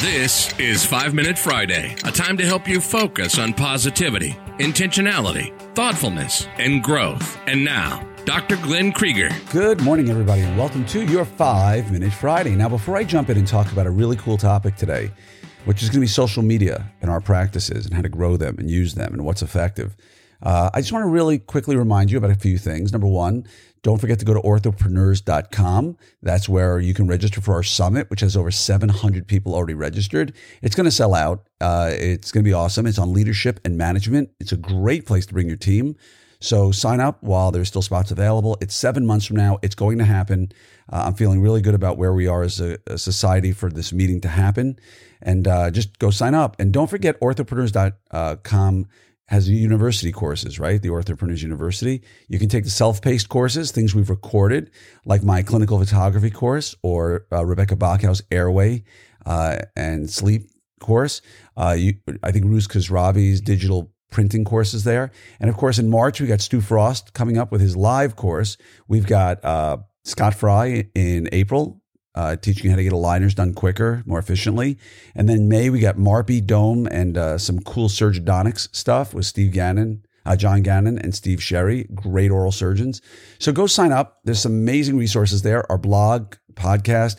This 0.00 0.58
is 0.58 0.82
5 0.86 1.12
Minute 1.12 1.38
Friday, 1.38 1.94
a 2.04 2.10
time 2.10 2.38
to 2.38 2.46
help 2.46 2.66
you 2.66 2.80
focus 2.80 3.38
on 3.38 3.52
positivity, 3.52 4.30
intentionality, 4.58 5.54
thoughtfulness, 5.74 6.48
and 6.56 6.82
growth. 6.82 7.38
And 7.46 7.62
now, 7.66 8.08
Dr. 8.24 8.56
Glenn 8.56 8.92
Krieger. 8.92 9.28
Good 9.52 9.82
morning, 9.82 10.08
everybody, 10.08 10.40
and 10.40 10.56
welcome 10.56 10.86
to 10.86 11.04
your 11.04 11.26
5 11.26 11.92
Minute 11.92 12.14
Friday. 12.14 12.56
Now, 12.56 12.70
before 12.70 12.96
I 12.96 13.04
jump 13.04 13.28
in 13.28 13.36
and 13.36 13.46
talk 13.46 13.70
about 13.72 13.86
a 13.86 13.90
really 13.90 14.16
cool 14.16 14.38
topic 14.38 14.76
today, 14.76 15.10
which 15.66 15.82
is 15.82 15.90
going 15.90 15.98
to 15.98 16.00
be 16.00 16.06
social 16.06 16.42
media 16.42 16.90
and 17.02 17.10
our 17.10 17.20
practices 17.20 17.84
and 17.84 17.92
how 17.92 18.00
to 18.00 18.08
grow 18.08 18.38
them 18.38 18.56
and 18.58 18.70
use 18.70 18.94
them 18.94 19.12
and 19.12 19.26
what's 19.26 19.42
effective. 19.42 19.94
Uh, 20.42 20.70
I 20.72 20.80
just 20.80 20.92
want 20.92 21.04
to 21.04 21.08
really 21.08 21.38
quickly 21.38 21.76
remind 21.76 22.10
you 22.10 22.18
about 22.18 22.30
a 22.30 22.34
few 22.34 22.58
things. 22.58 22.92
Number 22.92 23.06
one, 23.06 23.46
don't 23.82 23.98
forget 23.98 24.18
to 24.18 24.24
go 24.24 24.34
to 24.34 24.40
orthopreneurs.com. 24.40 25.96
That's 26.22 26.48
where 26.48 26.78
you 26.78 26.92
can 26.92 27.06
register 27.06 27.40
for 27.40 27.54
our 27.54 27.62
summit, 27.62 28.10
which 28.10 28.20
has 28.20 28.36
over 28.36 28.50
700 28.50 29.26
people 29.26 29.54
already 29.54 29.74
registered. 29.74 30.34
It's 30.62 30.74
going 30.74 30.84
to 30.84 30.90
sell 30.90 31.14
out. 31.14 31.48
Uh, 31.60 31.90
it's 31.92 32.30
going 32.30 32.44
to 32.44 32.48
be 32.48 32.52
awesome. 32.52 32.86
It's 32.86 32.98
on 32.98 33.12
leadership 33.12 33.60
and 33.64 33.78
management. 33.78 34.30
It's 34.38 34.52
a 34.52 34.56
great 34.56 35.06
place 35.06 35.26
to 35.26 35.34
bring 35.34 35.48
your 35.48 35.56
team. 35.56 35.96
So 36.40 36.72
sign 36.72 37.00
up 37.00 37.22
while 37.22 37.50
there's 37.50 37.68
still 37.68 37.82
spots 37.82 38.10
available. 38.10 38.56
It's 38.62 38.74
seven 38.74 39.06
months 39.06 39.26
from 39.26 39.36
now. 39.36 39.58
It's 39.62 39.74
going 39.74 39.98
to 39.98 40.04
happen. 40.04 40.52
Uh, 40.90 41.04
I'm 41.06 41.14
feeling 41.14 41.40
really 41.42 41.60
good 41.60 41.74
about 41.74 41.98
where 41.98 42.14
we 42.14 42.26
are 42.26 42.42
as 42.42 42.60
a, 42.60 42.78
a 42.86 42.96
society 42.96 43.52
for 43.52 43.70
this 43.70 43.92
meeting 43.92 44.20
to 44.22 44.28
happen. 44.28 44.78
And 45.20 45.46
uh, 45.46 45.70
just 45.70 45.98
go 45.98 46.10
sign 46.10 46.34
up. 46.34 46.56
And 46.58 46.72
don't 46.72 46.88
forget 46.88 47.20
orthopreneurs.com 47.20 48.86
has 49.30 49.48
university 49.48 50.10
courses, 50.10 50.58
right? 50.58 50.82
The 50.82 50.88
Orthopreneurs 50.88 51.40
University. 51.40 52.02
You 52.28 52.40
can 52.40 52.48
take 52.48 52.64
the 52.64 52.70
self-paced 52.70 53.28
courses, 53.28 53.70
things 53.70 53.94
we've 53.94 54.10
recorded, 54.10 54.72
like 55.06 55.22
my 55.22 55.42
clinical 55.44 55.78
photography 55.78 56.30
course 56.30 56.74
or 56.82 57.26
uh, 57.32 57.46
Rebecca 57.46 57.76
Bachhaus 57.76 58.22
airway 58.32 58.82
uh, 59.24 59.58
and 59.76 60.10
sleep 60.10 60.50
course. 60.80 61.22
Uh, 61.56 61.76
you, 61.78 61.94
I 62.24 62.32
think 62.32 62.46
Rooz 62.46 62.66
Khosravi's 62.66 63.40
digital 63.40 63.92
printing 64.10 64.44
courses 64.44 64.82
there. 64.82 65.12
And 65.38 65.48
of 65.48 65.56
course, 65.56 65.78
in 65.78 65.88
March, 65.88 66.20
we 66.20 66.26
got 66.26 66.40
Stu 66.40 66.60
Frost 66.60 67.14
coming 67.14 67.38
up 67.38 67.52
with 67.52 67.60
his 67.60 67.76
live 67.76 68.16
course. 68.16 68.56
We've 68.88 69.06
got 69.06 69.44
uh, 69.44 69.76
Scott 70.04 70.34
Fry 70.34 70.88
in 70.96 71.28
April 71.30 71.79
uh, 72.14 72.36
teaching 72.36 72.64
you 72.64 72.70
how 72.70 72.76
to 72.76 72.82
get 72.82 72.92
aligners 72.92 73.34
done 73.34 73.54
quicker, 73.54 74.02
more 74.06 74.18
efficiently. 74.18 74.78
And 75.14 75.28
then 75.28 75.48
May, 75.48 75.70
we 75.70 75.80
got 75.80 75.96
MARPE 75.96 76.46
Dome 76.46 76.86
and 76.86 77.16
uh, 77.16 77.38
some 77.38 77.60
cool 77.60 77.88
surgeodontics 77.88 78.74
stuff 78.74 79.14
with 79.14 79.26
Steve 79.26 79.52
Gannon, 79.52 80.04
uh, 80.26 80.36
John 80.36 80.62
Gannon, 80.62 80.98
and 80.98 81.14
Steve 81.14 81.42
Sherry, 81.42 81.84
great 81.94 82.30
oral 82.30 82.52
surgeons. 82.52 83.00
So 83.38 83.52
go 83.52 83.66
sign 83.66 83.92
up. 83.92 84.20
There's 84.24 84.40
some 84.40 84.52
amazing 84.52 84.98
resources 84.98 85.42
there, 85.42 85.70
our 85.70 85.78
blog, 85.78 86.34
podcast. 86.54 87.18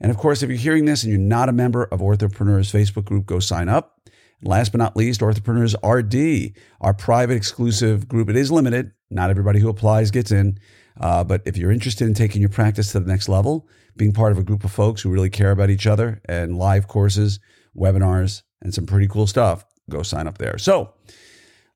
And 0.00 0.10
of 0.10 0.16
course, 0.16 0.42
if 0.42 0.48
you're 0.48 0.58
hearing 0.58 0.86
this 0.86 1.02
and 1.02 1.12
you're 1.12 1.20
not 1.20 1.48
a 1.48 1.52
member 1.52 1.84
of 1.84 2.00
Orthopreneurs 2.00 2.72
Facebook 2.72 3.04
group, 3.04 3.26
go 3.26 3.38
sign 3.38 3.68
up. 3.68 4.00
Last 4.42 4.72
but 4.72 4.78
not 4.78 4.96
least, 4.96 5.20
Orthopreneurs 5.20 5.74
RD, 5.84 6.56
our 6.80 6.94
private 6.94 7.34
exclusive 7.34 8.08
group. 8.08 8.30
It 8.30 8.36
is 8.36 8.50
limited. 8.50 8.92
Not 9.10 9.28
everybody 9.28 9.60
who 9.60 9.68
applies 9.68 10.10
gets 10.10 10.32
in. 10.32 10.58
Uh, 10.98 11.24
but 11.24 11.42
if 11.44 11.56
you're 11.56 11.70
interested 11.70 12.06
in 12.06 12.14
taking 12.14 12.40
your 12.40 12.50
practice 12.50 12.92
to 12.92 13.00
the 13.00 13.08
next 13.08 13.28
level, 13.28 13.68
being 13.96 14.12
part 14.12 14.32
of 14.32 14.38
a 14.38 14.42
group 14.42 14.64
of 14.64 14.72
folks 14.72 15.02
who 15.02 15.10
really 15.10 15.30
care 15.30 15.50
about 15.50 15.70
each 15.70 15.86
other 15.86 16.20
and 16.24 16.56
live 16.56 16.88
courses, 16.88 17.38
webinars, 17.76 18.42
and 18.62 18.74
some 18.74 18.86
pretty 18.86 19.06
cool 19.06 19.26
stuff, 19.26 19.64
go 19.88 20.02
sign 20.02 20.26
up 20.26 20.38
there. 20.38 20.58
So 20.58 20.94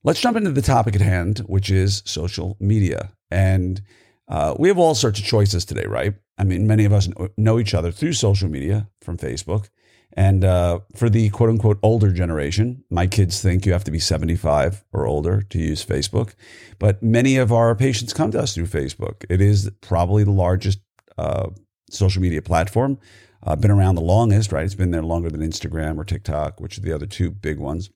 let's 0.03 0.21
jump 0.21 0.37
into 0.37 0.51
the 0.51 0.62
topic 0.62 0.95
at 0.95 1.01
hand, 1.01 1.41
which 1.41 1.71
is 1.71 2.03
social 2.05 2.56
media. 2.61 3.12
And 3.31 3.83
uh, 4.29 4.55
we 4.59 4.69
have 4.69 4.79
all 4.79 4.95
sorts 4.95 5.19
of 5.19 5.25
choices 5.27 5.65
today, 5.65 5.87
right? 5.87 6.15
I 6.39 6.45
mean, 6.45 6.67
many 6.67 6.84
of 6.84 6.93
us 6.93 7.09
know 7.37 7.59
each 7.59 7.75
other 7.75 7.91
through 7.91 8.15
social 8.15 8.49
media 8.49 8.89
from 9.01 9.17
Facebook. 9.17 9.69
And 10.17 10.45
uh, 10.45 10.81
for 10.95 11.11
the 11.11 11.29
quote 11.31 11.51
unquote 11.51 11.79
older 11.83 12.12
generation, 12.12 12.84
my 12.89 13.07
kids 13.07 13.43
think 13.43 13.67
you 13.67 13.73
have 13.73 13.84
to 13.84 13.91
be 13.91 13.98
75 13.98 14.84
or 14.93 15.06
older 15.06 15.43
to 15.43 15.59
use 15.59 15.84
Facebook. 15.84 16.34
But 16.79 17.03
many 17.03 17.37
of 17.37 17.53
our 17.53 17.75
patients 17.75 18.12
come 18.12 18.31
to 18.31 18.41
us 18.41 18.55
through 18.55 18.66
Facebook. 18.66 19.25
It 19.28 19.41
is 19.41 19.71
probably 19.81 20.22
the 20.22 20.31
largest 20.31 20.78
uh, 21.19 21.50
social 21.91 22.22
media 22.22 22.43
platform. 22.43 22.99
Uh, 23.43 23.56
been 23.56 23.71
around 23.71 23.97
the 23.97 24.00
longest, 24.00 24.53
right? 24.53 24.65
It's 24.65 24.75
been 24.75 24.91
there 24.91 25.03
longer 25.03 25.31
than 25.31 25.43
Instagram 25.43 25.99
or 25.99 26.05
TikTok, 26.05 26.61
which 26.61 26.78
are 26.78 26.81
the 26.81 26.93
other 26.93 27.06
two 27.06 27.31
big 27.31 27.59
ones. 27.59 27.91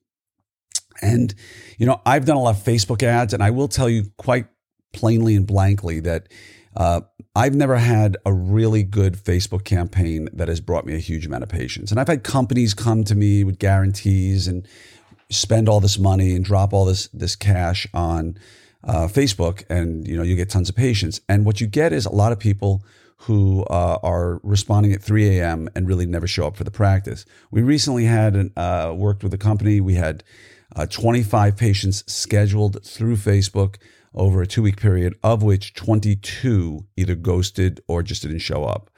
And, 1.01 1.33
you 1.77 1.85
know, 1.85 2.01
I've 2.05 2.25
done 2.25 2.37
a 2.37 2.41
lot 2.41 2.55
of 2.55 2.63
Facebook 2.63 3.01
ads, 3.01 3.33
and 3.33 3.41
I 3.41 3.49
will 3.49 3.67
tell 3.67 3.89
you 3.89 4.11
quite 4.17 4.47
plainly 4.93 5.35
and 5.35 5.47
blankly 5.47 6.01
that 6.01 6.27
uh, 6.75 7.01
I've 7.35 7.55
never 7.55 7.77
had 7.77 8.17
a 8.25 8.33
really 8.33 8.83
good 8.83 9.15
Facebook 9.15 9.63
campaign 9.63 10.29
that 10.33 10.47
has 10.47 10.59
brought 10.59 10.85
me 10.85 10.95
a 10.95 10.99
huge 10.99 11.25
amount 11.25 11.43
of 11.43 11.49
patients. 11.49 11.91
And 11.91 11.99
I've 11.99 12.07
had 12.07 12.23
companies 12.23 12.73
come 12.73 13.03
to 13.05 13.15
me 13.15 13.43
with 13.43 13.59
guarantees 13.59 14.47
and 14.47 14.67
spend 15.29 15.69
all 15.69 15.79
this 15.79 15.99
money 15.99 16.35
and 16.35 16.43
drop 16.43 16.73
all 16.73 16.85
this 16.85 17.07
this 17.09 17.35
cash 17.35 17.87
on 17.93 18.37
uh, 18.83 19.07
Facebook, 19.07 19.63
and 19.69 20.07
you 20.07 20.17
know 20.17 20.23
you 20.23 20.35
get 20.35 20.49
tons 20.49 20.69
of 20.69 20.75
patients. 20.75 21.21
And 21.29 21.45
what 21.45 21.61
you 21.61 21.67
get 21.67 21.93
is 21.93 22.05
a 22.05 22.11
lot 22.11 22.31
of 22.31 22.39
people 22.39 22.83
who 23.23 23.63
uh, 23.65 23.99
are 24.01 24.39
responding 24.43 24.93
at 24.93 25.01
3 25.01 25.39
a.m. 25.39 25.69
and 25.75 25.87
really 25.87 26.05
never 26.05 26.25
show 26.25 26.47
up 26.47 26.55
for 26.55 26.63
the 26.63 26.71
practice. 26.71 27.25
We 27.51 27.61
recently 27.61 28.05
had 28.05 28.35
an, 28.35 28.53
uh, 28.55 28.93
worked 28.95 29.23
with 29.23 29.33
a 29.33 29.37
company. 29.37 29.81
We 29.81 29.95
had 29.95 30.23
uh, 30.73 30.85
25 30.85 31.57
patients 31.57 32.09
scheduled 32.11 32.83
through 32.85 33.17
Facebook 33.17 33.75
over 34.13 34.41
a 34.41 34.47
two 34.47 34.61
week 34.61 34.77
period, 34.77 35.13
of 35.23 35.43
which 35.43 35.73
22 35.73 36.85
either 36.97 37.15
ghosted 37.15 37.81
or 37.87 38.03
just 38.03 38.21
didn't 38.21 38.39
show 38.39 38.63
up. 38.65 38.89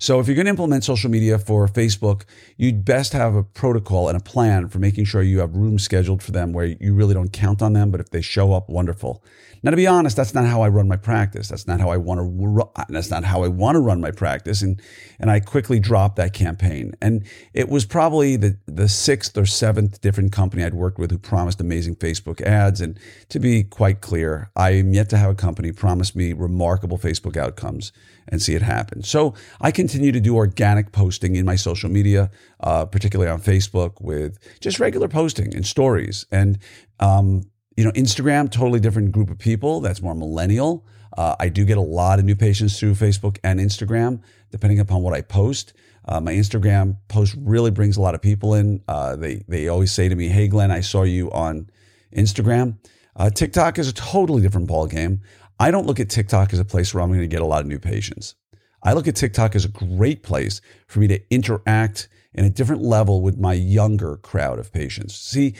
So 0.00 0.18
if 0.18 0.26
you're 0.26 0.34
going 0.34 0.46
to 0.46 0.50
implement 0.50 0.82
social 0.82 1.10
media 1.10 1.38
for 1.38 1.68
Facebook, 1.68 2.22
you'd 2.56 2.86
best 2.86 3.12
have 3.12 3.34
a 3.34 3.44
protocol 3.44 4.08
and 4.08 4.16
a 4.16 4.20
plan 4.20 4.66
for 4.68 4.78
making 4.78 5.04
sure 5.04 5.20
you 5.20 5.40
have 5.40 5.54
rooms 5.54 5.82
scheduled 5.82 6.22
for 6.22 6.32
them 6.32 6.54
where 6.54 6.64
you 6.64 6.94
really 6.94 7.12
don't 7.12 7.34
count 7.34 7.60
on 7.60 7.74
them, 7.74 7.90
but 7.90 8.00
if 8.00 8.08
they 8.08 8.22
show 8.22 8.54
up, 8.54 8.70
wonderful. 8.70 9.22
Now, 9.62 9.72
to 9.72 9.76
be 9.76 9.86
honest, 9.86 10.16
that's 10.16 10.32
not 10.32 10.46
how 10.46 10.62
I 10.62 10.68
run 10.68 10.88
my 10.88 10.96
practice. 10.96 11.48
That's 11.48 11.66
not 11.66 11.80
how 11.80 11.90
I 11.90 11.98
want 11.98 12.20
to. 12.20 12.70
That's 12.88 13.10
not 13.10 13.24
how 13.24 13.42
I 13.42 13.48
want 13.48 13.76
to 13.76 13.80
run 13.80 14.00
my 14.00 14.10
practice. 14.10 14.62
And 14.62 14.80
and 15.18 15.30
I 15.30 15.40
quickly 15.40 15.78
dropped 15.78 16.16
that 16.16 16.32
campaign. 16.32 16.94
And 17.02 17.26
it 17.52 17.68
was 17.68 17.84
probably 17.84 18.36
the 18.36 18.56
the 18.66 18.88
sixth 18.88 19.36
or 19.36 19.44
seventh 19.44 20.00
different 20.00 20.32
company 20.32 20.64
I'd 20.64 20.72
worked 20.72 20.98
with 20.98 21.10
who 21.10 21.18
promised 21.18 21.60
amazing 21.60 21.96
Facebook 21.96 22.40
ads. 22.40 22.80
And 22.80 22.98
to 23.28 23.38
be 23.38 23.62
quite 23.62 24.00
clear, 24.00 24.50
I 24.56 24.70
am 24.70 24.94
yet 24.94 25.10
to 25.10 25.18
have 25.18 25.30
a 25.30 25.34
company 25.34 25.72
promise 25.72 26.16
me 26.16 26.32
remarkable 26.32 26.96
Facebook 26.96 27.36
outcomes 27.36 27.92
and 28.28 28.40
see 28.40 28.54
it 28.54 28.62
happen. 28.62 29.02
So 29.02 29.34
I 29.60 29.72
continue 29.90 30.12
to 30.12 30.20
do 30.20 30.36
organic 30.36 30.92
posting 30.92 31.34
in 31.34 31.44
my 31.44 31.56
social 31.56 31.90
media, 31.90 32.30
uh, 32.60 32.84
particularly 32.84 33.28
on 33.28 33.40
Facebook, 33.40 34.00
with 34.00 34.38
just 34.60 34.78
regular 34.78 35.08
posting 35.08 35.52
and 35.52 35.66
stories. 35.66 36.26
And 36.30 36.58
um, 37.00 37.42
you 37.76 37.84
know, 37.84 37.90
Instagram, 37.92 38.48
totally 38.48 38.78
different 38.78 39.10
group 39.10 39.30
of 39.30 39.38
people. 39.38 39.80
That's 39.80 40.00
more 40.00 40.14
millennial. 40.14 40.86
Uh, 41.18 41.34
I 41.40 41.48
do 41.48 41.64
get 41.64 41.76
a 41.76 41.82
lot 41.82 42.20
of 42.20 42.24
new 42.24 42.36
patients 42.36 42.78
through 42.78 42.94
Facebook 42.94 43.38
and 43.42 43.58
Instagram, 43.58 44.22
depending 44.52 44.78
upon 44.78 45.02
what 45.02 45.12
I 45.12 45.22
post. 45.22 45.72
Uh, 46.04 46.20
my 46.20 46.34
Instagram 46.34 46.96
post 47.08 47.34
really 47.40 47.72
brings 47.72 47.96
a 47.96 48.00
lot 48.00 48.14
of 48.14 48.22
people 48.22 48.54
in. 48.54 48.84
Uh, 48.86 49.16
they 49.16 49.42
they 49.48 49.66
always 49.66 49.90
say 49.90 50.08
to 50.08 50.14
me, 50.14 50.28
"Hey, 50.28 50.46
Glenn, 50.46 50.70
I 50.70 50.82
saw 50.82 51.02
you 51.02 51.32
on 51.32 51.68
Instagram." 52.14 52.78
Uh, 53.16 53.28
TikTok 53.28 53.76
is 53.80 53.88
a 53.88 53.92
totally 53.92 54.40
different 54.40 54.68
ball 54.68 54.86
game. 54.86 55.20
I 55.58 55.72
don't 55.72 55.86
look 55.86 55.98
at 55.98 56.08
TikTok 56.08 56.52
as 56.52 56.60
a 56.60 56.64
place 56.64 56.94
where 56.94 57.02
I'm 57.02 57.08
going 57.08 57.20
to 57.20 57.26
get 57.26 57.42
a 57.42 57.46
lot 57.46 57.62
of 57.62 57.66
new 57.66 57.80
patients. 57.80 58.36
I 58.82 58.92
look 58.92 59.08
at 59.08 59.16
TikTok 59.16 59.54
as 59.54 59.64
a 59.64 59.68
great 59.68 60.22
place 60.22 60.60
for 60.86 61.00
me 61.00 61.08
to 61.08 61.20
interact 61.30 62.08
in 62.32 62.44
a 62.44 62.50
different 62.50 62.82
level 62.82 63.22
with 63.22 63.38
my 63.38 63.52
younger 63.52 64.16
crowd 64.16 64.58
of 64.58 64.72
patients. 64.72 65.14
See, 65.14 65.54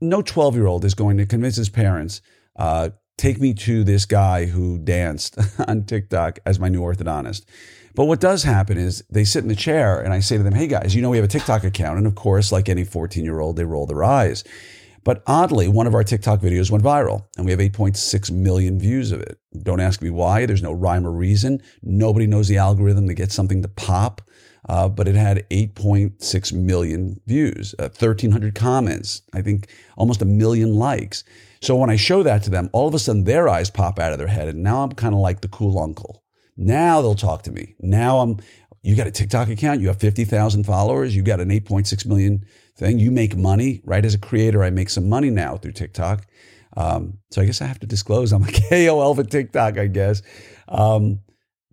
no 0.00 0.22
12 0.22 0.54
year 0.54 0.66
old 0.66 0.84
is 0.84 0.94
going 0.94 1.16
to 1.16 1.26
convince 1.26 1.56
his 1.56 1.68
parents, 1.68 2.20
uh, 2.56 2.90
take 3.16 3.40
me 3.40 3.54
to 3.54 3.84
this 3.84 4.06
guy 4.06 4.46
who 4.46 4.78
danced 4.78 5.38
on 5.68 5.84
TikTok 5.84 6.40
as 6.44 6.58
my 6.58 6.68
new 6.68 6.82
orthodontist. 6.82 7.44
But 7.94 8.06
what 8.06 8.20
does 8.20 8.42
happen 8.42 8.76
is 8.76 9.04
they 9.08 9.24
sit 9.24 9.44
in 9.44 9.48
the 9.48 9.54
chair 9.54 10.00
and 10.00 10.12
I 10.12 10.20
say 10.20 10.36
to 10.36 10.42
them, 10.42 10.54
hey 10.54 10.66
guys, 10.66 10.94
you 10.94 11.02
know, 11.02 11.10
we 11.10 11.16
have 11.16 11.24
a 11.24 11.28
TikTok 11.28 11.62
account. 11.64 11.98
And 11.98 12.06
of 12.06 12.16
course, 12.16 12.50
like 12.50 12.68
any 12.68 12.84
14 12.84 13.24
year 13.24 13.38
old, 13.40 13.56
they 13.56 13.64
roll 13.64 13.86
their 13.86 14.02
eyes. 14.02 14.42
But 15.04 15.22
oddly, 15.26 15.68
one 15.68 15.86
of 15.86 15.94
our 15.94 16.02
TikTok 16.02 16.40
videos 16.40 16.70
went 16.70 16.82
viral 16.82 17.26
and 17.36 17.44
we 17.44 17.52
have 17.52 17.60
8.6 17.60 18.30
million 18.30 18.78
views 18.78 19.12
of 19.12 19.20
it. 19.20 19.38
Don't 19.62 19.80
ask 19.80 20.00
me 20.02 20.10
why. 20.10 20.46
There's 20.46 20.62
no 20.62 20.72
rhyme 20.72 21.06
or 21.06 21.12
reason. 21.12 21.62
Nobody 21.82 22.26
knows 22.26 22.48
the 22.48 22.58
algorithm 22.58 23.06
to 23.08 23.14
get 23.14 23.30
something 23.30 23.62
to 23.62 23.68
pop 23.68 24.22
uh, 24.68 24.88
but 24.88 25.08
it 25.08 25.14
had 25.14 25.48
8.6 25.50 26.52
million 26.52 27.20
views, 27.26 27.74
uh, 27.78 27.84
1,300 27.84 28.54
comments, 28.54 29.22
I 29.32 29.42
think 29.42 29.68
almost 29.96 30.22
a 30.22 30.26
million 30.26 30.74
likes. 30.74 31.24
So 31.60 31.76
when 31.76 31.90
I 31.90 31.96
show 31.96 32.22
that 32.22 32.42
to 32.44 32.50
them, 32.50 32.70
all 32.72 32.88
of 32.88 32.94
a 32.94 32.98
sudden 32.98 33.24
their 33.24 33.48
eyes 33.48 33.70
pop 33.70 33.98
out 33.98 34.12
of 34.12 34.18
their 34.18 34.28
head, 34.28 34.48
and 34.48 34.62
now 34.62 34.82
I'm 34.82 34.92
kind 34.92 35.14
of 35.14 35.20
like 35.20 35.40
the 35.40 35.48
cool 35.48 35.78
uncle. 35.78 36.22
Now 36.56 37.02
they'll 37.02 37.14
talk 37.14 37.42
to 37.42 37.52
me. 37.52 37.74
Now 37.80 38.20
I'm, 38.20 38.38
you 38.84 38.94
got 38.94 39.06
a 39.06 39.10
TikTok 39.10 39.48
account, 39.48 39.80
you 39.80 39.88
have 39.88 39.98
50,000 39.98 40.64
followers, 40.64 41.16
you 41.16 41.22
got 41.22 41.40
an 41.40 41.48
8.6 41.48 42.06
million 42.06 42.44
thing, 42.76 42.98
you 42.98 43.10
make 43.10 43.34
money, 43.34 43.80
right? 43.84 44.04
As 44.04 44.14
a 44.14 44.18
creator, 44.18 44.62
I 44.62 44.70
make 44.70 44.90
some 44.90 45.08
money 45.08 45.30
now 45.30 45.56
through 45.56 45.72
TikTok. 45.72 46.26
Um, 46.76 47.18
so 47.30 47.40
I 47.40 47.46
guess 47.46 47.62
I 47.62 47.66
have 47.66 47.80
to 47.80 47.86
disclose 47.86 48.32
I'm 48.32 48.44
a 48.44 48.52
KOL 48.70 49.14
for 49.14 49.24
TikTok, 49.24 49.78
I 49.78 49.86
guess. 49.86 50.22
Um, 50.68 51.20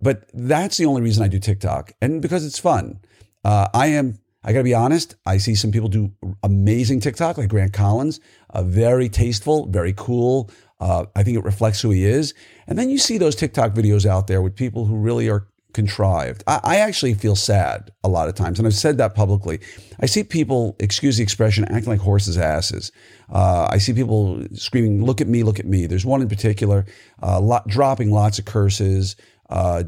but 0.01 0.29
that's 0.33 0.77
the 0.77 0.85
only 0.85 1.01
reason 1.01 1.23
I 1.23 1.27
do 1.27 1.37
TikTok, 1.37 1.91
and 2.01 2.21
because 2.21 2.45
it's 2.45 2.57
fun. 2.57 2.99
Uh, 3.43 3.67
I 3.73 3.87
am 3.87 4.19
I 4.43 4.53
got 4.53 4.59
to 4.59 4.63
be 4.63 4.73
honest. 4.73 5.15
I 5.25 5.37
see 5.37 5.53
some 5.53 5.71
people 5.71 5.89
do 5.89 6.11
amazing 6.41 6.99
TikTok, 6.99 7.37
like 7.37 7.49
Grant 7.49 7.73
Collins, 7.73 8.19
uh, 8.49 8.63
very 8.63 9.07
tasteful, 9.07 9.67
very 9.67 9.93
cool. 9.95 10.49
Uh, 10.79 11.05
I 11.15 11.21
think 11.21 11.37
it 11.37 11.43
reflects 11.43 11.81
who 11.81 11.91
he 11.91 12.05
is. 12.05 12.33
And 12.65 12.79
then 12.79 12.89
you 12.89 12.97
see 12.97 13.19
those 13.19 13.35
TikTok 13.35 13.73
videos 13.73 14.05
out 14.05 14.25
there 14.25 14.41
with 14.41 14.55
people 14.55 14.85
who 14.85 14.95
really 14.95 15.29
are 15.29 15.47
contrived. 15.73 16.43
I, 16.47 16.59
I, 16.63 16.75
actually 16.77 17.13
feel 17.13 17.35
sad 17.35 17.91
a 18.03 18.09
lot 18.09 18.27
of 18.27 18.35
times, 18.35 18.59
and 18.59 18.67
I've 18.67 18.73
said 18.73 18.97
that 18.97 19.15
publicly. 19.15 19.59
I 19.99 20.05
see 20.05 20.23
people, 20.23 20.75
excuse 20.79 21.17
the 21.17 21.23
expression, 21.23 21.65
acting 21.65 21.89
like 21.89 21.99
horses' 21.99 22.37
asses. 22.37 22.91
Uh, 23.29 23.67
I 23.69 23.77
see 23.77 23.93
people 23.93 24.43
screaming, 24.53 25.03
"Look 25.03 25.21
at 25.21 25.27
me! 25.27 25.43
Look 25.43 25.59
at 25.59 25.65
me!" 25.65 25.85
There's 25.85 26.05
one 26.05 26.21
in 26.21 26.29
particular, 26.29 26.85
uh, 27.21 27.39
lot, 27.39 27.67
dropping 27.67 28.11
lots 28.11 28.39
of 28.39 28.45
curses, 28.45 29.15
uh, 29.49 29.83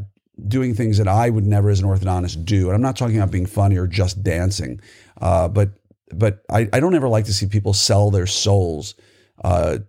doing 0.48 0.74
things 0.74 0.98
that 0.98 1.08
I 1.08 1.30
would 1.30 1.46
never, 1.46 1.70
as 1.70 1.80
an 1.80 1.88
orthodontist, 1.88 2.46
do. 2.46 2.68
And 2.68 2.76
I'm 2.76 2.82
not 2.82 2.96
talking 2.96 3.18
about 3.18 3.32
being 3.32 3.46
funny 3.46 3.78
or 3.78 3.88
just 3.88 4.24
dancing, 4.24 4.80
uh, 5.22 5.48
but 5.48 5.72
but 6.12 6.44
I, 6.50 6.70
I, 6.72 6.80
don't 6.80 6.94
ever 6.94 7.10
like 7.10 7.26
to 7.26 7.34
see 7.34 7.48
people 7.48 7.74
sell 7.74 8.12
their 8.12 8.28
souls 8.28 8.94
uh, 9.44 9.80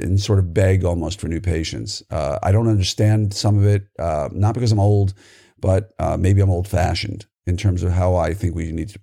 and 0.00 0.20
sort 0.20 0.38
of 0.38 0.52
beg 0.52 0.84
almost 0.84 1.20
for 1.20 1.28
new 1.28 1.40
patients. 1.40 2.02
Uh, 2.10 2.38
I 2.42 2.52
don't 2.52 2.68
understand 2.68 3.34
some 3.34 3.58
of 3.58 3.64
it, 3.64 3.88
uh, 3.98 4.28
not 4.32 4.54
because 4.54 4.72
I'm 4.72 4.80
old, 4.80 5.14
but 5.58 5.92
uh, 5.98 6.16
maybe 6.16 6.40
I'm 6.40 6.50
old 6.50 6.68
fashioned 6.68 7.26
in 7.46 7.56
terms 7.56 7.82
of 7.82 7.92
how 7.92 8.16
I 8.16 8.34
think 8.34 8.54
we 8.54 8.72
need 8.72 8.90
to 8.90 9.00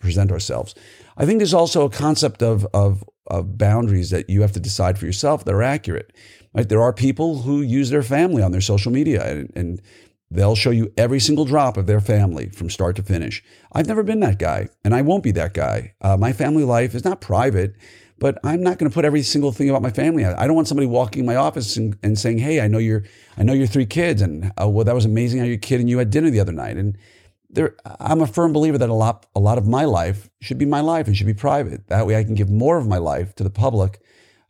present 0.00 0.30
ourselves. 0.30 0.74
I 1.16 1.26
think 1.26 1.38
there's 1.38 1.54
also 1.54 1.84
a 1.84 1.90
concept 1.90 2.42
of, 2.42 2.66
of, 2.74 3.04
of 3.26 3.58
boundaries 3.58 4.10
that 4.10 4.28
you 4.28 4.42
have 4.42 4.52
to 4.52 4.60
decide 4.60 4.98
for 4.98 5.06
yourself 5.06 5.44
that 5.44 5.54
are 5.54 5.62
accurate. 5.62 6.12
Right? 6.54 6.68
There 6.68 6.82
are 6.82 6.92
people 6.92 7.42
who 7.42 7.62
use 7.62 7.90
their 7.90 8.02
family 8.02 8.42
on 8.42 8.52
their 8.52 8.60
social 8.60 8.92
media 8.92 9.26
and, 9.26 9.52
and 9.54 9.82
They'll 10.30 10.56
show 10.56 10.70
you 10.70 10.92
every 10.96 11.20
single 11.20 11.46
drop 11.46 11.76
of 11.76 11.86
their 11.86 12.00
family 12.00 12.50
from 12.50 12.68
start 12.68 12.96
to 12.96 13.02
finish. 13.02 13.42
I've 13.72 13.86
never 13.86 14.02
been 14.02 14.20
that 14.20 14.38
guy, 14.38 14.68
and 14.84 14.94
I 14.94 15.02
won't 15.02 15.22
be 15.22 15.30
that 15.32 15.54
guy. 15.54 15.94
Uh, 16.00 16.16
my 16.16 16.32
family 16.32 16.64
life 16.64 16.94
is 16.94 17.04
not 17.04 17.20
private 17.20 17.74
but 18.18 18.38
I'm 18.44 18.62
not 18.62 18.78
going 18.78 18.90
to 18.90 18.94
put 18.94 19.04
every 19.04 19.22
single 19.22 19.52
thing 19.52 19.70
about 19.70 19.82
my 19.82 19.90
family. 19.90 20.24
Out. 20.24 20.38
I 20.38 20.46
don't 20.46 20.56
want 20.56 20.68
somebody 20.68 20.86
walking 20.86 21.20
in 21.20 21.26
my 21.26 21.36
office 21.36 21.76
and, 21.76 21.96
and 22.02 22.18
saying, 22.18 22.38
"Hey, 22.38 22.60
I 22.60 22.68
know 22.68 22.78
your 22.78 23.04
I 23.36 23.42
know 23.42 23.52
your 23.52 23.66
three 23.66 23.86
kids, 23.86 24.22
and 24.22 24.52
uh, 24.60 24.68
well, 24.68 24.84
that 24.84 24.94
was 24.94 25.04
amazing 25.04 25.40
how 25.40 25.46
your 25.46 25.58
kid 25.58 25.80
and 25.80 25.88
you 25.88 25.98
had 25.98 26.10
dinner 26.10 26.30
the 26.30 26.40
other 26.40 26.52
night." 26.52 26.76
And 26.76 26.96
there, 27.50 27.76
I'm 28.00 28.20
a 28.20 28.26
firm 28.26 28.52
believer 28.52 28.78
that 28.78 28.90
a 28.90 28.94
lot 28.94 29.26
a 29.34 29.40
lot 29.40 29.58
of 29.58 29.66
my 29.66 29.84
life 29.84 30.28
should 30.40 30.58
be 30.58 30.66
my 30.66 30.80
life 30.80 31.06
and 31.06 31.16
should 31.16 31.26
be 31.26 31.34
private. 31.34 31.88
That 31.88 32.06
way, 32.06 32.16
I 32.16 32.24
can 32.24 32.34
give 32.34 32.50
more 32.50 32.78
of 32.78 32.86
my 32.86 32.98
life 32.98 33.34
to 33.36 33.44
the 33.44 33.50
public 33.50 34.00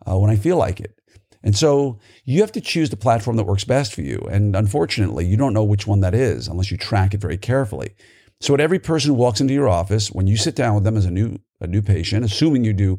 uh, 0.07 0.17
when 0.19 0.31
I 0.31 0.37
feel 0.37 0.57
like 0.57 0.81
it. 0.81 0.95
And 1.43 1.57
so 1.57 1.99
you 2.25 2.41
have 2.41 2.53
to 2.53 2.61
choose 2.61 2.91
the 2.91 2.97
platform 2.97 3.37
that 3.37 3.45
works 3.45 3.65
best 3.65 3.95
for 3.95 4.03
you. 4.03 4.19
And 4.31 4.57
unfortunately, 4.57 5.25
you 5.25 5.37
don't 5.37 5.55
know 5.55 5.63
which 5.63 5.87
one 5.87 6.01
that 6.01 6.15
is 6.15 6.49
unless 6.49 6.71
you 6.71 6.77
track 6.77 7.15
it 7.15 7.21
very 7.21 7.39
carefully. 7.39 7.95
So 8.41 8.55
at 8.55 8.61
every 8.61 8.79
person 8.79 9.11
who 9.11 9.15
walks 9.15 9.41
into 9.41 9.55
your 9.55 9.69
office, 9.69 10.11
when 10.11 10.27
you 10.27 10.37
sit 10.37 10.55
down 10.55 10.75
with 10.75 10.85
them 10.85 10.97
as 10.97 11.05
a 11.05 11.11
new 11.11 11.39
a 11.61 11.67
new 11.67 11.83
patient, 11.83 12.25
assuming 12.25 12.65
you 12.65 12.73
do 12.73 12.99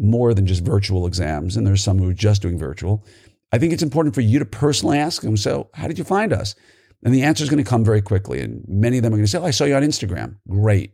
more 0.00 0.32
than 0.34 0.46
just 0.46 0.64
virtual 0.64 1.06
exams, 1.06 1.56
and 1.56 1.66
there's 1.66 1.84
some 1.84 1.98
who 1.98 2.08
are 2.08 2.14
just 2.14 2.42
doing 2.42 2.58
virtual. 2.58 3.04
I 3.52 3.58
think 3.58 3.72
it's 3.72 3.82
important 3.82 4.14
for 4.14 4.22
you 4.22 4.38
to 4.38 4.44
personally 4.44 4.98
ask 4.98 5.22
them, 5.22 5.36
so 5.36 5.68
how 5.74 5.86
did 5.88 5.98
you 5.98 6.04
find 6.04 6.32
us? 6.32 6.54
And 7.02 7.14
the 7.14 7.22
answer 7.22 7.42
is 7.44 7.50
going 7.50 7.62
to 7.62 7.68
come 7.68 7.84
very 7.84 8.02
quickly. 8.02 8.40
And 8.40 8.64
many 8.68 8.98
of 8.98 9.02
them 9.02 9.12
are 9.12 9.16
going 9.16 9.24
to 9.24 9.30
say, 9.30 9.38
oh, 9.38 9.44
I 9.44 9.50
saw 9.50 9.64
you 9.64 9.74
on 9.74 9.82
Instagram. 9.82 10.36
Great. 10.48 10.92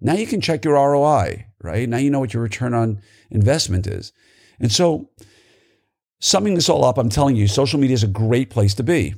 Now 0.00 0.14
you 0.14 0.26
can 0.26 0.40
check 0.40 0.64
your 0.64 0.74
ROI, 0.74 1.46
right? 1.62 1.88
Now 1.88 1.96
you 1.96 2.10
know 2.10 2.20
what 2.20 2.34
your 2.34 2.42
return 2.42 2.74
on 2.74 3.00
investment 3.30 3.86
is. 3.86 4.12
And 4.60 4.70
so, 4.70 5.10
summing 6.20 6.54
this 6.54 6.68
all 6.68 6.84
up, 6.84 6.98
I'm 6.98 7.08
telling 7.08 7.36
you, 7.36 7.48
social 7.48 7.80
media 7.80 7.94
is 7.94 8.02
a 8.02 8.08
great 8.08 8.50
place 8.50 8.74
to 8.74 8.82
be. 8.82 9.14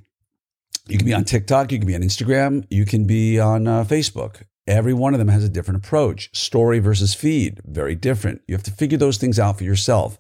You 0.89 0.97
can 0.97 1.07
be 1.07 1.15
on 1.15 1.25
TikTok, 1.25 1.71
you 1.71 1.79
can 1.79 1.87
be 1.87 1.95
on 1.95 2.03
Instagram, 2.03 2.65
you 2.71 2.87
can 2.87 3.07
be 3.07 3.39
on 3.39 3.67
uh, 3.67 3.85
Facebook. 3.85 4.43
Every 4.69 4.93
one 4.93 5.15
of 5.15 5.19
them 5.19 5.29
has 5.29 5.43
a 5.43 5.49
different 5.49 5.85
approach. 5.85 6.29
Story 6.37 6.79
versus 6.79 7.15
feed, 7.15 7.61
very 7.65 7.95
different. 7.95 8.43
You 8.47 8.55
have 8.55 8.63
to 8.65 8.71
figure 8.71 8.99
those 8.99 9.17
things 9.17 9.39
out 9.39 9.57
for 9.57 9.65
yourself. 9.65 10.19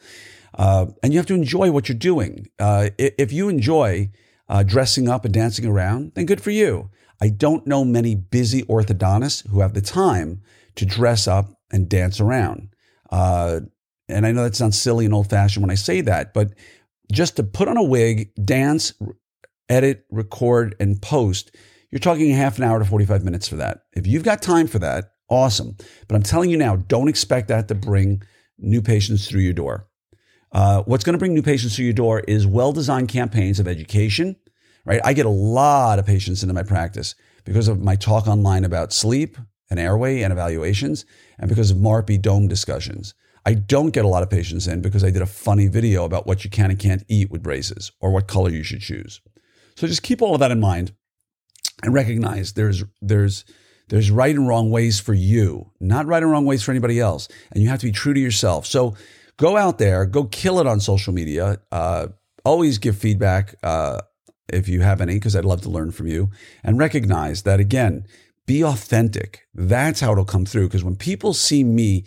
Uh, 0.55 0.87
and 1.03 1.13
you 1.13 1.19
have 1.19 1.27
to 1.27 1.35
enjoy 1.35 1.71
what 1.71 1.89
you're 1.89 1.99
doing. 1.99 2.49
Uh, 2.59 2.89
if 2.97 3.31
you 3.31 3.51
enjoy 3.51 4.11
uh, 4.49 4.63
dressing 4.63 5.07
up 5.07 5.27
and 5.27 5.35
dancing 5.35 5.67
around, 5.67 6.13
then 6.15 6.25
good 6.25 6.41
for 6.41 6.51
you. 6.51 6.89
I 7.21 7.29
don't 7.29 7.67
know 7.67 7.85
many 7.85 8.15
busy 8.15 8.63
orthodontists 8.63 9.47
who 9.49 9.61
have 9.61 9.75
the 9.75 9.83
time 9.83 10.41
to 10.77 10.87
dress 10.87 11.29
up 11.29 11.53
and 11.71 11.87
dance 11.87 12.19
around. 12.19 12.71
Uh, 13.11 13.61
and 14.09 14.27
I 14.27 14.33
know 14.33 14.45
that 14.45 14.57
sounds 14.57 14.81
silly 14.81 15.05
and 15.05 15.13
old 15.13 15.29
fashioned 15.29 15.63
when 15.63 15.71
I 15.71 15.75
say 15.75 16.01
that, 16.01 16.33
but 16.33 16.55
just 17.13 17.37
to 17.37 17.43
put 17.43 17.69
on 17.69 17.77
a 17.77 17.83
wig, 17.83 18.31
dance, 18.43 18.95
edit, 19.69 20.07
record, 20.11 20.75
and 20.81 21.03
post 21.03 21.55
you're 21.91 21.99
talking 21.99 22.31
half 22.31 22.59
an 22.59 22.65
hour 22.65 22.79
to 22.79 22.85
45 22.85 23.25
minutes 23.25 23.49
for 23.49 23.57
that. 23.57 23.83
If 23.95 24.07
you've 24.07 24.25
got 24.25 24.43
time 24.43 24.67
for 24.67 24.79
that, 24.81 25.13
awesome. 25.29 25.77
But 26.07 26.17
I'm 26.17 26.23
telling 26.23 26.51
you 26.51 26.57
now, 26.57 26.77
don't 26.77 27.09
expect 27.09 27.49
that 27.49 27.69
to 27.69 27.75
bring 27.75 28.23
new 28.59 28.83
patients 28.83 29.29
through 29.29 29.41
your 29.41 29.53
door. 29.53 29.89
Uh, 30.53 30.83
what's 30.83 31.05
going 31.05 31.15
to 31.15 31.19
bring 31.19 31.35
new 31.35 31.43
patients 31.43 31.77
through 31.77 31.85
your 31.85 31.95
door 31.95 32.21
is 32.21 32.47
well 32.47 32.73
designed 32.73 33.09
campaigns 33.09 33.61
of 33.61 33.69
education, 33.69 34.37
right? 34.85 35.01
I 35.05 35.13
get 35.13 35.27
a 35.27 35.31
lot 35.31 35.99
of 35.99 36.07
patients 36.07 36.43
into 36.43 36.55
my 36.55 36.63
practice 36.63 37.15
because 37.45 37.69
of 37.69 37.83
my 37.83 37.97
talk 37.97 38.27
online 38.27 38.65
about 38.65 38.93
sleep 38.93 39.37
and 39.71 39.79
airway 39.79 40.23
and 40.23 40.33
evaluations, 40.33 41.05
and 41.39 41.49
because 41.49 41.71
of 41.71 41.77
MARPE 41.77 42.23
dome 42.23 42.49
discussions. 42.49 43.15
I 43.45 43.55
don't 43.55 43.91
get 43.91 44.05
a 44.05 44.09
lot 44.09 44.23
of 44.23 44.31
patients 44.31 44.67
in 44.67 44.81
because 44.81 45.05
I 45.05 45.11
did 45.11 45.23
a 45.23 45.27
funny 45.27 45.69
video 45.69 46.05
about 46.05 46.27
what 46.27 46.45
you 46.45 46.51
can 46.51 46.71
and 46.71 46.79
can't 46.79 47.05
eat 47.09 47.31
with 47.31 47.43
braces 47.43 47.93
or 48.01 48.11
what 48.11 48.29
color 48.29 48.51
you 48.51 48.63
should 48.63 48.81
choose. 48.81 49.21
So 49.77 49.87
just 49.87 50.03
keep 50.03 50.21
all 50.21 50.35
of 50.35 50.41
that 50.41 50.51
in 50.51 50.61
mind 50.61 50.93
and 51.83 51.95
recognize 51.95 52.53
there's 52.53 52.85
there's 53.01 53.45
there's 53.89 54.11
right 54.11 54.35
and 54.35 54.47
wrong 54.47 54.71
ways 54.71 55.01
for 55.01 55.15
you, 55.15 55.71
not 55.81 56.07
right 56.07 56.23
and 56.23 56.31
wrong 56.31 56.45
ways 56.45 56.63
for 56.63 56.73
anybody 56.73 57.01
else, 57.01 57.29
and 57.53 57.63
you 57.63 57.69
have 57.69 57.81
to 57.81 57.87
be 57.87 57.93
true 57.93 58.15
to 58.15 58.21
yourself. 58.21 58.67
So 58.67 58.95
go 59.37 59.57
out 59.57 59.79
there, 59.79 60.05
go 60.05 60.25
kill 60.25 60.61
it 60.61 60.67
on 60.67 60.81
social 60.81 61.15
media. 61.15 61.59
Uh, 61.73 62.09
always 62.45 62.79
give 62.79 62.97
feedback 62.97 63.55
uh, 63.63 64.01
if 64.49 64.69
you 64.69 64.81
have 64.81 65.01
any, 65.01 65.15
because 65.15 65.37
I'd 65.37 65.45
love 65.45 65.63
to 65.63 65.71
learn 65.71 65.91
from 65.91 66.07
you, 66.07 66.31
and 66.63 66.79
recognize 66.79 67.43
that 67.43 67.61
again. 67.61 68.07
Be 68.47 68.65
authentic. 68.65 69.47
That's 69.55 70.01
how 70.01 70.13
it'll 70.13 70.25
come 70.25 70.47
through. 70.47 70.69
Because 70.69 70.85
when 70.85 70.97
people 70.97 71.35
see 71.35 71.65
me 71.65 72.05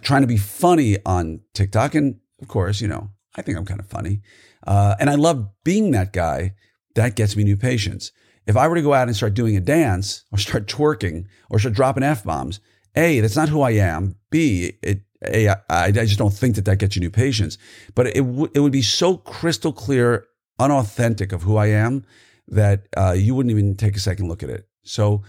trying 0.00 0.22
to 0.22 0.26
be 0.26 0.38
funny 0.38 0.96
on 1.04 1.40
TikTok, 1.52 1.94
and 1.94 2.20
of 2.40 2.48
course, 2.48 2.80
you 2.80 2.88
know, 2.88 3.10
I 3.36 3.42
think 3.42 3.58
I'm 3.58 3.66
kind 3.66 3.80
of 3.80 3.86
funny, 3.86 4.20
uh, 4.66 4.94
and 4.98 5.10
I 5.10 5.14
love 5.14 5.48
being 5.62 5.90
that 5.92 6.12
guy. 6.12 6.54
That 6.94 7.16
gets 7.16 7.34
me 7.36 7.44
new 7.44 7.56
patients. 7.56 8.12
If 8.46 8.56
I 8.56 8.68
were 8.68 8.74
to 8.74 8.82
go 8.82 8.94
out 8.94 9.08
and 9.08 9.16
start 9.16 9.34
doing 9.34 9.56
a 9.56 9.60
dance 9.60 10.24
or 10.32 10.38
start 10.38 10.66
twerking 10.66 11.26
or 11.50 11.58
start 11.58 11.74
dropping 11.74 12.02
F 12.02 12.24
bombs, 12.24 12.60
A, 12.94 13.20
that's 13.20 13.36
not 13.36 13.48
who 13.48 13.62
I 13.62 13.72
am. 13.72 14.16
B, 14.30 14.72
it, 14.82 15.02
A, 15.24 15.48
I, 15.48 15.56
I 15.68 15.90
just 15.92 16.18
don't 16.18 16.34
think 16.34 16.56
that 16.56 16.64
that 16.66 16.78
gets 16.78 16.96
you 16.96 17.00
new 17.00 17.10
patients. 17.10 17.58
But 17.94 18.08
it, 18.08 18.20
w- 18.20 18.50
it 18.54 18.60
would 18.60 18.72
be 18.72 18.82
so 18.82 19.16
crystal 19.16 19.72
clear, 19.72 20.26
unauthentic 20.58 21.32
of 21.32 21.42
who 21.42 21.56
I 21.56 21.66
am 21.66 22.04
that 22.48 22.86
uh, 22.96 23.12
you 23.12 23.34
wouldn't 23.34 23.50
even 23.50 23.76
take 23.76 23.96
a 23.96 24.00
second 24.00 24.28
look 24.28 24.42
at 24.42 24.50
it. 24.50 24.68
So 24.82 25.22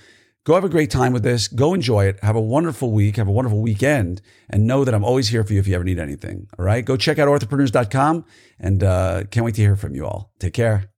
go 0.43 0.53
have 0.53 0.63
a 0.63 0.69
great 0.69 0.91
time 0.91 1.13
with 1.13 1.24
this. 1.24 1.48
Go 1.48 1.74
enjoy 1.74 2.05
it. 2.05 2.19
Have 2.22 2.36
a 2.36 2.41
wonderful 2.41 2.91
week. 2.91 3.15
Have 3.15 3.27
a 3.27 3.31
wonderful 3.31 3.62
weekend. 3.62 4.22
And 4.50 4.67
know 4.67 4.84
that 4.84 4.93
I'm 4.93 5.03
always 5.03 5.29
here 5.29 5.43
for 5.43 5.53
you 5.53 5.60
if 5.60 5.67
you 5.67 5.75
ever 5.75 5.84
need 5.84 6.00
anything. 6.00 6.48
All 6.60 6.65
right. 6.65 6.84
Go 6.84 6.98
check 6.98 7.17
out 7.19 7.27
orthopreneurs.com 7.27 8.25
and 8.60 8.84
uh, 8.84 9.24
can't 9.31 9.45
wait 9.45 9.55
to 9.55 9.62
hear 9.62 9.75
from 9.75 9.95
you 9.95 10.05
all. 10.05 10.34
Take 10.39 10.53
care. 10.53 10.91